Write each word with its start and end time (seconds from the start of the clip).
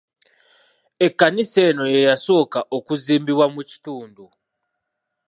Ekkanisa 1.05 1.59
eno 1.69 1.83
ye 1.93 1.99
yasooka 2.07 2.59
okuzimbibwa 2.77 3.45
mu 3.53 3.61
kitundu. 3.69 4.25